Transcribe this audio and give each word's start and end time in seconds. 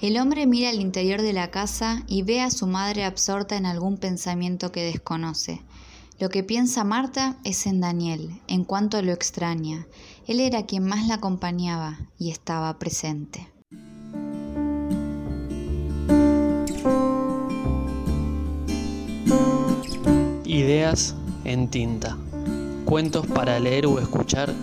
El 0.00 0.16
hombre 0.16 0.46
mira 0.46 0.68
al 0.68 0.80
interior 0.80 1.22
de 1.22 1.32
la 1.32 1.50
casa 1.50 2.04
y 2.06 2.22
ve 2.22 2.40
a 2.40 2.52
su 2.52 2.68
madre 2.68 3.04
absorta 3.04 3.56
en 3.56 3.66
algún 3.66 3.96
pensamiento 3.96 4.70
que 4.70 4.84
desconoce. 4.84 5.60
Lo 6.20 6.28
que 6.28 6.44
piensa 6.44 6.84
Marta 6.84 7.36
es 7.42 7.66
en 7.66 7.80
Daniel, 7.80 8.40
en 8.46 8.62
cuanto 8.62 9.02
lo 9.02 9.12
extraña. 9.12 9.88
Él 10.28 10.38
era 10.38 10.66
quien 10.66 10.84
más 10.84 11.08
la 11.08 11.14
acompañaba 11.14 11.98
y 12.16 12.30
estaba 12.30 12.78
presente. 12.78 13.48
Ideas 20.44 21.16
en 21.44 21.68
tinta. 21.68 22.16
Cuentos 22.84 23.26
para 23.26 23.58
leer 23.58 23.86
o 23.86 23.98
escuchar 23.98 24.54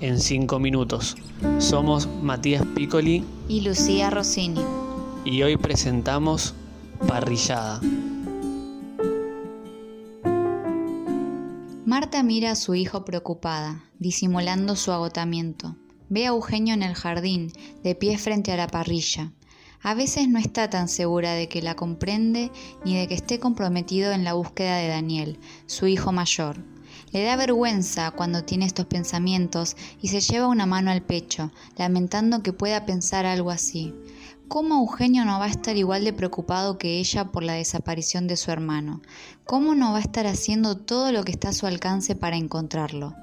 en 0.00 0.18
cinco 0.18 0.58
minutos. 0.58 1.16
Somos 1.58 2.08
Matías 2.22 2.64
Piccoli 2.74 3.24
y 3.48 3.60
Lucía 3.60 4.10
Rossini. 4.10 4.77
Y 5.30 5.42
hoy 5.42 5.58
presentamos 5.58 6.54
Parrillada. 7.06 7.82
Marta 11.84 12.22
mira 12.22 12.52
a 12.52 12.56
su 12.56 12.74
hijo 12.74 13.04
preocupada, 13.04 13.84
disimulando 13.98 14.74
su 14.74 14.90
agotamiento. 14.90 15.76
Ve 16.08 16.24
a 16.24 16.28
Eugenio 16.28 16.72
en 16.72 16.82
el 16.82 16.94
jardín, 16.94 17.52
de 17.84 17.94
pie 17.94 18.16
frente 18.16 18.52
a 18.52 18.56
la 18.56 18.68
parrilla. 18.68 19.30
A 19.82 19.92
veces 19.92 20.30
no 20.30 20.38
está 20.38 20.70
tan 20.70 20.88
segura 20.88 21.34
de 21.34 21.46
que 21.46 21.60
la 21.60 21.76
comprende 21.76 22.50
ni 22.86 22.96
de 22.96 23.06
que 23.06 23.14
esté 23.14 23.38
comprometido 23.38 24.12
en 24.12 24.24
la 24.24 24.32
búsqueda 24.32 24.76
de 24.76 24.88
Daniel, 24.88 25.38
su 25.66 25.86
hijo 25.86 26.10
mayor. 26.10 26.56
Le 27.12 27.22
da 27.24 27.36
vergüenza 27.36 28.12
cuando 28.12 28.44
tiene 28.44 28.64
estos 28.64 28.86
pensamientos 28.86 29.76
y 30.00 30.08
se 30.08 30.22
lleva 30.22 30.46
una 30.46 30.64
mano 30.64 30.90
al 30.90 31.02
pecho, 31.02 31.52
lamentando 31.76 32.42
que 32.42 32.54
pueda 32.54 32.86
pensar 32.86 33.26
algo 33.26 33.50
así. 33.50 33.92
¿Cómo 34.48 34.76
Eugenio 34.76 35.26
no 35.26 35.38
va 35.38 35.44
a 35.44 35.50
estar 35.50 35.76
igual 35.76 36.04
de 36.04 36.14
preocupado 36.14 36.78
que 36.78 36.98
ella 36.98 37.26
por 37.26 37.42
la 37.42 37.52
desaparición 37.52 38.26
de 38.26 38.38
su 38.38 38.50
hermano? 38.50 39.02
¿Cómo 39.44 39.74
no 39.74 39.92
va 39.92 39.98
a 39.98 40.00
estar 40.00 40.26
haciendo 40.26 40.78
todo 40.78 41.12
lo 41.12 41.22
que 41.22 41.32
está 41.32 41.50
a 41.50 41.52
su 41.52 41.66
alcance 41.66 42.16
para 42.16 42.36
encontrarlo? 42.36 43.14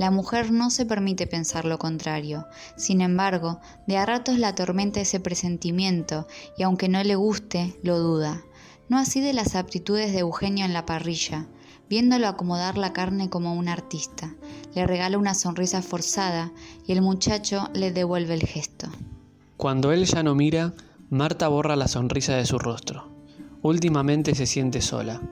La 0.00 0.10
mujer 0.10 0.50
no 0.50 0.70
se 0.70 0.84
permite 0.84 1.28
pensar 1.28 1.66
lo 1.66 1.78
contrario. 1.78 2.48
Sin 2.76 3.00
embargo, 3.00 3.60
de 3.86 3.96
a 3.96 4.06
ratos 4.06 4.38
la 4.38 4.48
atormenta 4.48 5.00
ese 5.00 5.20
presentimiento 5.20 6.26
y 6.58 6.64
aunque 6.64 6.88
no 6.88 7.02
le 7.04 7.14
guste, 7.14 7.78
lo 7.84 8.00
duda. 8.00 8.42
No 8.88 8.98
así 8.98 9.20
de 9.20 9.34
las 9.34 9.54
aptitudes 9.54 10.12
de 10.12 10.18
Eugenio 10.18 10.64
en 10.64 10.72
la 10.72 10.84
parrilla 10.84 11.46
viéndolo 11.88 12.26
acomodar 12.26 12.78
la 12.78 12.94
carne 12.94 13.28
como 13.28 13.52
un 13.54 13.68
artista. 13.68 14.34
Le 14.74 14.86
regala 14.86 15.18
una 15.18 15.34
sonrisa 15.34 15.82
forzada 15.82 16.50
y 16.86 16.92
el 16.92 17.02
muchacho 17.02 17.68
le 17.74 17.92
devuelve 17.92 18.32
el 18.32 18.46
gesto. 18.46 18.88
Cuando 19.62 19.92
él 19.92 20.06
ya 20.06 20.24
no 20.24 20.34
mira, 20.34 20.72
Marta 21.08 21.46
borra 21.46 21.76
la 21.76 21.86
sonrisa 21.86 22.34
de 22.34 22.46
su 22.46 22.58
rostro. 22.58 23.12
Últimamente 23.62 24.34
se 24.34 24.46
siente 24.46 24.80
sola. 24.80 25.22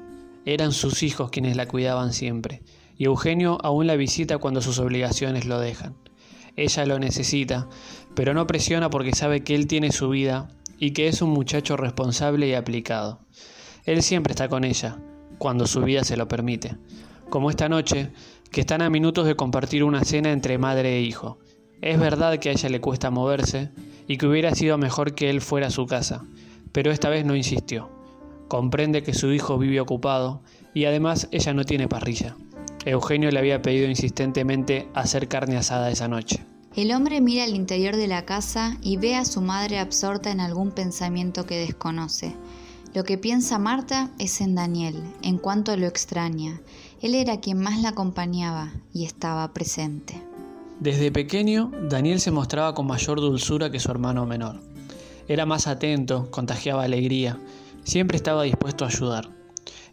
Eran 0.45 0.71
sus 0.71 1.03
hijos 1.03 1.31
quienes 1.33 1.57
la 1.57 1.67
cuidaban 1.67 2.13
siempre, 2.13 2.63
y 2.97 3.07
Eugenio 3.07 3.59
aún 3.65 3.89
la 3.89 3.97
visita 3.97 4.39
cuando 4.39 4.63
sus 4.63 4.79
obligaciones 4.79 5.47
lo 5.47 5.59
dejan. 5.59 5.97
Ella 6.55 6.87
lo 6.87 7.01
necesita, 7.01 7.69
pero 8.15 8.33
no 8.33 8.47
presiona 8.47 8.89
porque 8.89 9.17
sabe 9.17 9.43
que 9.43 9.57
él 9.57 9.67
tiene 9.67 9.91
su 9.91 10.11
vida 10.11 10.47
y 10.79 10.93
que 10.93 11.09
es 11.09 11.23
un 11.23 11.31
muchacho 11.31 11.77
responsable 11.77 12.47
y 12.47 12.55
aplicado. 12.55 13.19
Él 13.85 14.01
siempre 14.01 14.31
está 14.31 14.49
con 14.49 14.63
ella, 14.63 14.97
cuando 15.39 15.67
su 15.67 15.81
vida 15.81 16.05
se 16.05 16.17
lo 16.17 16.29
permite, 16.29 16.77
como 17.31 17.51
esta 17.51 17.69
noche, 17.69 18.13
que 18.53 18.61
están 18.61 18.81
a 18.81 18.91
minutos 18.91 19.27
de 19.27 19.35
compartir 19.35 19.83
una 19.83 20.05
cena 20.05 20.31
entre 20.31 20.57
madre 20.57 20.99
e 20.99 21.03
hijo. 21.03 21.41
Es 21.83 21.99
verdad 21.99 22.39
que 22.39 22.51
a 22.51 22.53
ella 22.53 22.69
le 22.69 22.81
cuesta 22.81 23.11
moverse 23.11 23.71
y 24.07 24.19
que 24.19 24.27
hubiera 24.27 24.55
sido 24.55 24.77
mejor 24.77 25.15
que 25.15 25.31
él 25.31 25.41
fuera 25.41 25.69
a 25.69 25.71
su 25.71 25.87
casa, 25.87 26.25
pero 26.73 26.91
esta 26.91 27.09
vez 27.09 27.25
no 27.25 27.37
insistió. 27.37 27.89
Comprende 28.49 29.03
que 29.03 29.15
su 29.15 29.33
hijo 29.33 29.59
vive 29.59 29.81
ocupado 29.81 30.43
y 30.75 30.85
además 30.85 31.29
ella 31.31 31.55
no 31.55 31.65
tiene 31.65 31.89
parrilla. 31.89 32.37
Eugenio 32.85 33.31
le 33.31 33.39
había 33.39 33.63
pedido 33.63 33.89
insistentemente 33.89 34.89
hacer 34.95 35.29
carne 35.29 35.57
asada 35.57 35.91
esa 35.91 36.09
noche. 36.09 36.45
El 36.75 36.93
hombre 36.93 37.21
mira 37.21 37.45
al 37.45 37.55
interior 37.55 37.97
de 37.97 38.07
la 38.07 38.25
casa 38.25 38.77
y 38.81 38.97
ve 38.97 39.17
a 39.17 39.25
su 39.25 39.41
madre 39.41 39.79
absorta 39.79 40.31
en 40.31 40.41
algún 40.41 40.71
pensamiento 40.73 41.45
que 41.45 41.59
desconoce. 41.59 42.35
Lo 42.95 43.05
que 43.05 43.19
piensa 43.19 43.59
Marta 43.59 44.11
es 44.19 44.41
en 44.41 44.55
Daniel, 44.55 45.03
en 45.23 45.39
cuanto 45.39 45.77
lo 45.77 45.87
extraña. 45.87 46.61
Él 47.01 47.15
era 47.15 47.41
quien 47.41 47.59
más 47.59 47.81
la 47.81 47.91
acompañaba 47.91 48.73
y 48.93 49.05
estaba 49.05 49.53
presente. 49.53 50.30
Desde 50.81 51.13
pequeño, 51.13 51.71
Daniel 51.91 52.21
se 52.21 52.31
mostraba 52.31 52.75
con 52.75 52.87
mayor 52.87 53.21
dulzura 53.21 53.71
que 53.71 53.79
su 53.79 53.91
hermano 53.91 54.25
menor. 54.25 54.63
Era 55.29 55.45
más 55.45 55.67
atento, 55.67 56.31
contagiaba 56.31 56.85
alegría, 56.85 57.39
siempre 57.85 58.17
estaba 58.17 58.45
dispuesto 58.45 58.87
a 58.87 58.89
ayudar. 58.89 59.29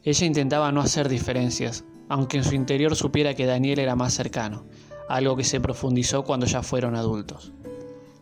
Ella 0.03 0.26
intentaba 0.26 0.72
no 0.72 0.80
hacer 0.80 1.09
diferencias, 1.09 1.84
aunque 2.08 2.38
en 2.38 2.46
su 2.46 2.56
interior 2.56 2.96
supiera 2.96 3.34
que 3.34 3.46
Daniel 3.46 3.80
era 3.80 3.97
más 3.97 4.14
cercano, 4.14 4.64
algo 5.09 5.36
que 5.36 5.44
se 5.44 5.59
profundizó 5.59 6.24
cuando 6.24 6.46
ya 6.46 6.64
fueron 6.64 6.96
adultos. 6.96 7.52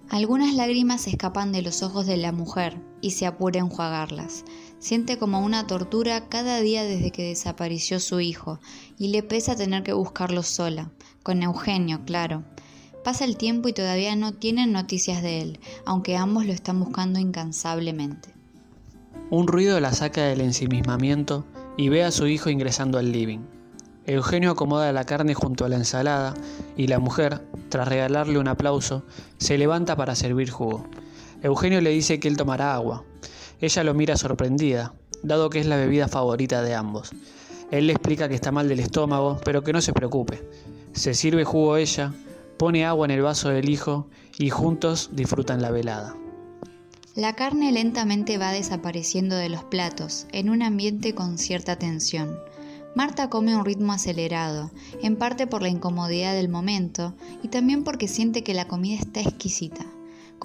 Algunas 0.10 0.56
lágrimas 0.56 1.06
escapan 1.06 1.52
de 1.52 1.62
los 1.62 1.84
ojos 1.84 2.08
de 2.08 2.18
la 2.18 2.32
mujer 2.32 2.82
y 3.00 3.12
se 3.12 3.28
apura 3.28 3.60
a 3.60 3.64
enjuagarlas. 3.64 4.44
Siente 4.80 5.18
como 5.18 5.40
una 5.40 5.68
tortura 5.68 6.28
cada 6.28 6.60
día 6.60 6.84
desde 6.84 7.12
que 7.12 7.24
desapareció 7.24 8.00
su 8.00 8.20
hijo 8.20 8.60
y 8.98 9.08
le 9.08 9.24
pesa 9.24 9.56
tener 9.56 9.84
que 9.84 9.94
buscarlo 9.94 10.44
sola, 10.44 10.92
con 11.24 11.42
Eugenio, 11.42 12.02
claro. 12.06 12.44
Pasa 13.04 13.26
el 13.26 13.38
tiempo 13.38 13.68
y 13.68 13.74
todavía 13.74 14.16
no 14.16 14.34
tienen 14.34 14.72
noticias 14.72 15.22
de 15.22 15.42
él, 15.42 15.60
aunque 15.86 16.18
ambos 16.18 16.46
lo 16.46 16.54
están 16.54 16.80
buscando 16.80 17.20
incansablemente. 17.20 18.34
Un 19.30 19.48
ruido 19.48 19.80
la 19.80 19.92
saca 19.92 20.24
del 20.24 20.42
ensimismamiento 20.42 21.46
y 21.78 21.90
ve 21.90 22.04
a 22.04 22.12
su 22.12 22.28
hijo 22.28 22.50
ingresando 22.50 23.00
al 23.00 23.12
living. 23.12 23.40
Eugenio 24.06 24.52
acomoda 24.52 24.92
la 24.92 25.04
carne 25.04 25.34
junto 25.34 25.66
a 25.66 25.70
la 25.70 25.78
ensalada 25.78 26.36
y 26.78 26.88
la 26.88 27.00
mujer, 27.00 27.42
tras 27.70 27.88
regalarle 27.88 28.38
un 28.38 28.48
aplauso, 28.48 29.04
se 29.38 29.58
levanta 29.58 29.96
para 29.96 30.14
servir 30.14 30.52
jugo. 30.52 30.86
Eugenio 31.42 31.82
le 31.82 31.90
dice 31.90 32.20
que 32.20 32.28
él 32.28 32.38
tomará 32.38 32.76
agua. 32.76 33.04
Ella 33.62 33.84
lo 33.84 33.94
mira 33.94 34.18
sorprendida, 34.18 34.94
dado 35.24 35.50
que 35.50 35.60
es 35.60 35.66
la 35.66 35.78
bebida 35.78 36.08
favorita 36.08 36.62
de 36.62 36.76
ambos. 36.76 37.12
Él 37.72 37.88
le 37.88 37.94
explica 37.94 38.30
que 38.30 38.36
está 38.36 38.52
mal 38.52 38.68
del 38.68 38.80
estómago, 38.80 39.40
pero 39.44 39.64
que 39.64 39.74
no 39.74 39.82
se 39.82 39.94
preocupe. 39.94 40.44
Se 40.94 41.14
sirve 41.14 41.44
jugo 41.44 41.78
ella, 41.78 42.14
pone 42.58 42.86
agua 42.86 43.06
en 43.06 43.12
el 43.12 43.22
vaso 43.22 43.50
del 43.50 43.70
hijo 43.70 44.08
y 44.38 44.50
juntos 44.50 45.10
disfrutan 45.14 45.62
la 45.62 45.72
velada. 45.72 46.16
La 47.16 47.34
carne 47.34 47.72
lentamente 47.72 48.38
va 48.38 48.52
desapareciendo 48.52 49.38
de 49.38 49.50
los 49.50 49.64
platos, 49.64 50.28
en 50.34 50.50
un 50.50 50.62
ambiente 50.62 51.16
con 51.16 51.38
cierta 51.38 51.78
tensión. 51.78 52.38
Marta 52.94 53.30
come 53.30 53.54
a 53.54 53.58
un 53.58 53.66
ritmo 53.66 53.94
acelerado, 53.94 54.72
en 55.02 55.16
parte 55.16 55.48
por 55.48 55.62
la 55.62 55.70
incomodidad 55.70 56.34
del 56.34 56.50
momento 56.50 57.14
y 57.42 57.48
también 57.48 57.84
porque 57.84 58.08
siente 58.08 58.44
que 58.44 58.54
la 58.54 58.68
comida 58.68 59.00
está 59.00 59.22
exquisita. 59.22 59.86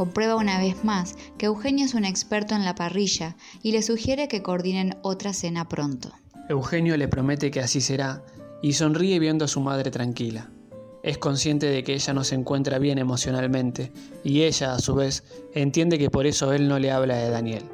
Comprueba 0.00 0.36
una 0.36 0.58
vez 0.58 0.82
más 0.82 1.14
que 1.36 1.44
Eugenio 1.44 1.84
es 1.84 1.92
un 1.92 2.06
experto 2.06 2.54
en 2.54 2.64
la 2.64 2.74
parrilla 2.74 3.36
y 3.62 3.72
le 3.72 3.82
sugiere 3.82 4.28
que 4.28 4.42
coordinen 4.42 4.96
otra 5.02 5.34
cena 5.34 5.68
pronto. 5.68 6.10
Eugenio 6.48 6.96
le 6.96 7.06
promete 7.06 7.50
que 7.50 7.60
así 7.60 7.82
será 7.82 8.24
y 8.62 8.72
sonríe 8.72 9.18
viendo 9.18 9.44
a 9.44 9.48
su 9.48 9.60
madre 9.60 9.90
tranquila. 9.90 10.48
Es 11.02 11.18
consciente 11.18 11.66
de 11.66 11.84
que 11.84 11.92
ella 11.92 12.14
no 12.14 12.24
se 12.24 12.34
encuentra 12.34 12.78
bien 12.78 12.96
emocionalmente 12.96 13.92
y 14.24 14.44
ella, 14.44 14.72
a 14.72 14.78
su 14.78 14.94
vez, 14.94 15.22
entiende 15.52 15.98
que 15.98 16.08
por 16.08 16.26
eso 16.26 16.54
él 16.54 16.66
no 16.66 16.78
le 16.78 16.92
habla 16.92 17.16
de 17.16 17.28
Daniel. 17.28 17.64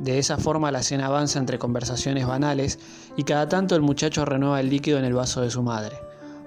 De 0.00 0.18
esa 0.18 0.36
forma 0.36 0.70
la 0.70 0.82
cena 0.82 1.06
avanza 1.06 1.38
entre 1.38 1.58
conversaciones 1.58 2.26
banales 2.26 2.78
y 3.16 3.24
cada 3.24 3.48
tanto 3.48 3.74
el 3.74 3.80
muchacho 3.80 4.26
renueva 4.26 4.60
el 4.60 4.68
líquido 4.68 4.98
en 4.98 5.06
el 5.06 5.14
vaso 5.14 5.40
de 5.40 5.50
su 5.50 5.62
madre. 5.62 5.96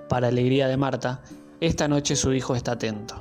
Para 0.10 0.28
alegría 0.28 0.68
de 0.68 0.78
Marta, 0.78 1.24
esta 1.60 1.88
noche 1.88 2.16
su 2.16 2.34
hijo 2.34 2.56
está 2.56 2.74
atento. 2.74 3.18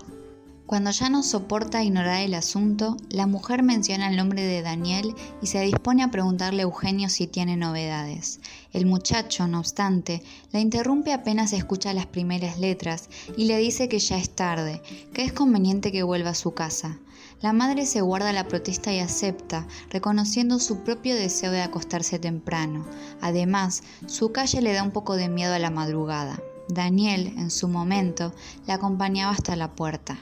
Cuando 0.73 0.91
ya 0.91 1.11
no 1.11 1.23
soporta 1.23 1.85
ignorar 1.85 2.23
el 2.23 2.33
asunto, 2.33 2.97
la 3.11 3.27
mujer 3.27 3.63
menciona 3.63 4.09
el 4.09 4.17
nombre 4.17 4.41
de 4.43 4.63
Daniel 4.63 5.15
y 5.43 5.49
se 5.49 5.61
dispone 5.61 6.03
a 6.03 6.11
preguntarle 6.11 6.63
a 6.63 6.65
Eugenio 6.65 7.11
si 7.11 7.27
tiene 7.27 7.59
novedades. 7.59 8.41
El 8.73 8.87
muchacho, 8.87 9.47
no 9.47 9.59
obstante, 9.59 10.23
la 10.51 10.61
interrumpe 10.61 11.13
apenas 11.13 11.53
escucha 11.53 11.93
las 11.93 12.07
primeras 12.07 12.59
letras 12.59 13.11
y 13.37 13.45
le 13.45 13.59
dice 13.59 13.91
que 13.91 13.99
ya 13.99 14.17
es 14.17 14.31
tarde, 14.31 14.81
que 15.13 15.25
es 15.25 15.35
conveniente 15.35 15.93
que 15.93 16.05
vuelva 16.05 16.31
a 16.31 16.35
su 16.35 16.55
casa. 16.55 16.97
La 17.43 17.53
madre 17.53 17.85
se 17.85 18.01
guarda 18.01 18.33
la 18.33 18.49
protesta 18.49 18.95
y 18.95 19.01
acepta, 19.01 19.67
reconociendo 19.91 20.59
su 20.59 20.85
propio 20.85 21.15
deseo 21.15 21.51
de 21.51 21.61
acostarse 21.61 22.19
temprano. 22.19 22.87
Además, 23.21 23.83
su 24.07 24.33
calle 24.33 24.63
le 24.63 24.73
da 24.73 24.83
un 24.83 24.91
poco 24.91 25.17
de 25.17 25.29
miedo 25.29 25.53
a 25.53 25.59
la 25.59 25.69
madrugada. 25.69 26.41
Daniel, 26.71 27.35
en 27.37 27.51
su 27.51 27.69
momento, 27.69 28.33
la 28.67 28.73
acompañaba 28.77 29.33
hasta 29.33 29.55
la 29.55 29.73
puerta. 29.73 30.19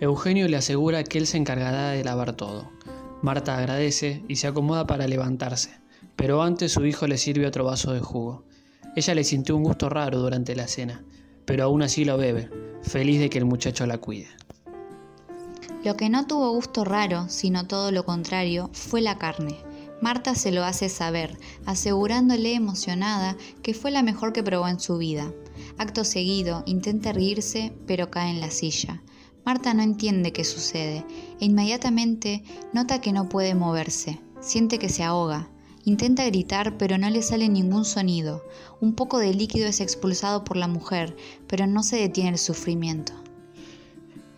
Eugenio 0.00 0.48
le 0.48 0.56
asegura 0.56 1.04
que 1.04 1.18
él 1.18 1.26
se 1.26 1.36
encargará 1.36 1.90
de 1.90 2.02
lavar 2.04 2.34
todo. 2.34 2.70
Marta 3.22 3.56
agradece 3.56 4.24
y 4.28 4.36
se 4.36 4.46
acomoda 4.46 4.86
para 4.86 5.06
levantarse, 5.06 5.70
pero 6.16 6.42
antes 6.42 6.72
su 6.72 6.84
hijo 6.84 7.06
le 7.06 7.16
sirve 7.16 7.46
otro 7.46 7.64
vaso 7.64 7.92
de 7.92 8.00
jugo. 8.00 8.44
Ella 8.96 9.14
le 9.14 9.24
sintió 9.24 9.56
un 9.56 9.62
gusto 9.62 9.88
raro 9.88 10.18
durante 10.18 10.54
la 10.54 10.68
cena, 10.68 11.04
pero 11.44 11.64
aún 11.64 11.82
así 11.82 12.04
lo 12.04 12.16
bebe, 12.16 12.50
feliz 12.82 13.20
de 13.20 13.30
que 13.30 13.38
el 13.38 13.44
muchacho 13.44 13.86
la 13.86 13.98
cuide. 13.98 14.28
Lo 15.84 15.96
que 15.96 16.08
no 16.08 16.26
tuvo 16.26 16.50
gusto 16.50 16.84
raro, 16.84 17.26
sino 17.28 17.66
todo 17.66 17.92
lo 17.92 18.04
contrario, 18.04 18.70
fue 18.72 19.00
la 19.00 19.18
carne. 19.18 19.56
Marta 20.00 20.34
se 20.34 20.50
lo 20.50 20.64
hace 20.64 20.88
saber, 20.88 21.38
asegurándole 21.66 22.54
emocionada 22.54 23.36
que 23.62 23.74
fue 23.74 23.90
la 23.90 24.02
mejor 24.02 24.32
que 24.32 24.42
probó 24.42 24.66
en 24.68 24.80
su 24.80 24.98
vida. 24.98 25.32
Acto 25.78 26.04
seguido, 26.04 26.62
intenta 26.66 27.12
reírse, 27.12 27.72
pero 27.86 28.10
cae 28.10 28.30
en 28.30 28.40
la 28.40 28.50
silla. 28.50 29.02
Marta 29.44 29.74
no 29.74 29.82
entiende 29.82 30.32
qué 30.32 30.44
sucede 30.44 31.04
e 31.40 31.44
inmediatamente 31.44 32.42
nota 32.72 33.00
que 33.00 33.12
no 33.12 33.28
puede 33.28 33.54
moverse. 33.54 34.20
Siente 34.40 34.78
que 34.78 34.88
se 34.88 35.02
ahoga. 35.02 35.48
Intenta 35.84 36.24
gritar, 36.24 36.78
pero 36.78 36.96
no 36.96 37.10
le 37.10 37.20
sale 37.20 37.48
ningún 37.50 37.84
sonido. 37.84 38.42
Un 38.80 38.94
poco 38.94 39.18
de 39.18 39.34
líquido 39.34 39.66
es 39.66 39.80
expulsado 39.80 40.44
por 40.44 40.56
la 40.56 40.66
mujer, 40.66 41.14
pero 41.46 41.66
no 41.66 41.82
se 41.82 41.96
detiene 41.96 42.30
el 42.30 42.38
sufrimiento. 42.38 43.12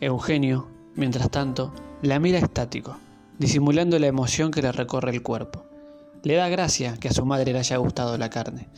Eugenio, 0.00 0.66
mientras 0.96 1.30
tanto, 1.30 1.72
la 2.02 2.18
mira 2.18 2.38
estático, 2.38 2.96
disimulando 3.38 3.98
la 4.00 4.08
emoción 4.08 4.50
que 4.50 4.62
le 4.62 4.72
recorre 4.72 5.12
el 5.12 5.22
cuerpo. 5.22 5.64
Le 6.24 6.34
da 6.34 6.48
gracia 6.48 6.96
que 6.98 7.08
a 7.08 7.12
su 7.12 7.24
madre 7.24 7.52
le 7.52 7.60
haya 7.60 7.76
gustado 7.76 8.18
la 8.18 8.28
carne. 8.28 8.68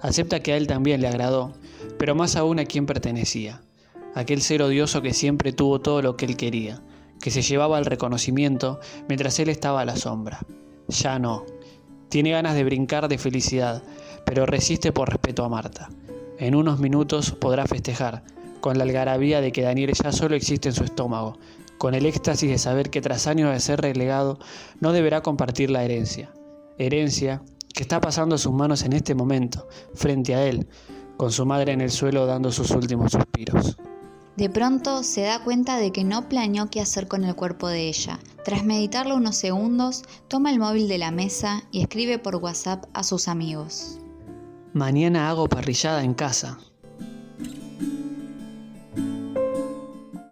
Acepta 0.00 0.40
que 0.40 0.52
a 0.52 0.56
él 0.56 0.66
también 0.66 1.00
le 1.00 1.08
agradó, 1.08 1.52
pero 1.96 2.16
más 2.16 2.34
aún 2.34 2.58
a 2.58 2.64
quien 2.64 2.86
pertenecía. 2.86 3.62
Aquel 4.16 4.40
ser 4.40 4.62
odioso 4.62 5.02
que 5.02 5.12
siempre 5.12 5.52
tuvo 5.52 5.82
todo 5.82 6.00
lo 6.00 6.16
que 6.16 6.24
él 6.24 6.38
quería, 6.38 6.82
que 7.20 7.30
se 7.30 7.42
llevaba 7.42 7.78
el 7.78 7.84
reconocimiento 7.84 8.80
mientras 9.08 9.38
él 9.40 9.50
estaba 9.50 9.82
a 9.82 9.84
la 9.84 9.94
sombra. 9.94 10.40
Ya 10.88 11.18
no. 11.18 11.44
Tiene 12.08 12.30
ganas 12.30 12.54
de 12.54 12.64
brincar 12.64 13.08
de 13.08 13.18
felicidad, 13.18 13.82
pero 14.24 14.46
resiste 14.46 14.90
por 14.90 15.10
respeto 15.10 15.44
a 15.44 15.50
Marta. 15.50 15.90
En 16.38 16.54
unos 16.54 16.80
minutos 16.80 17.32
podrá 17.32 17.66
festejar, 17.66 18.24
con 18.62 18.78
la 18.78 18.84
algarabía 18.84 19.42
de 19.42 19.52
que 19.52 19.60
Daniel 19.60 19.92
ya 19.92 20.10
solo 20.12 20.34
existe 20.34 20.70
en 20.70 20.74
su 20.74 20.84
estómago, 20.84 21.38
con 21.76 21.92
el 21.92 22.06
éxtasis 22.06 22.48
de 22.48 22.56
saber 22.56 22.88
que 22.88 23.02
tras 23.02 23.26
años 23.26 23.52
de 23.52 23.60
ser 23.60 23.82
relegado 23.82 24.38
no 24.80 24.94
deberá 24.94 25.20
compartir 25.20 25.68
la 25.68 25.84
herencia. 25.84 26.32
Herencia 26.78 27.42
que 27.74 27.82
está 27.82 28.00
pasando 28.00 28.36
a 28.36 28.38
sus 28.38 28.54
manos 28.54 28.82
en 28.82 28.94
este 28.94 29.14
momento, 29.14 29.68
frente 29.92 30.34
a 30.34 30.46
él, 30.46 30.66
con 31.18 31.32
su 31.32 31.44
madre 31.44 31.72
en 31.72 31.82
el 31.82 31.90
suelo 31.90 32.24
dando 32.24 32.50
sus 32.50 32.70
últimos 32.70 33.12
suspiros. 33.12 33.76
De 34.36 34.50
pronto 34.50 35.02
se 35.02 35.22
da 35.22 35.42
cuenta 35.42 35.78
de 35.78 35.92
que 35.92 36.04
no 36.04 36.28
planeó 36.28 36.68
qué 36.68 36.82
hacer 36.82 37.08
con 37.08 37.24
el 37.24 37.34
cuerpo 37.34 37.68
de 37.68 37.88
ella. 37.88 38.18
Tras 38.44 38.64
meditarlo 38.64 39.16
unos 39.16 39.36
segundos, 39.36 40.02
toma 40.28 40.50
el 40.50 40.58
móvil 40.58 40.88
de 40.88 40.98
la 40.98 41.10
mesa 41.10 41.62
y 41.70 41.80
escribe 41.80 42.18
por 42.18 42.36
WhatsApp 42.36 42.84
a 42.92 43.02
sus 43.02 43.28
amigos. 43.28 43.98
Mañana 44.74 45.30
hago 45.30 45.48
parrillada 45.48 46.04
en 46.04 46.12
casa. 46.12 46.58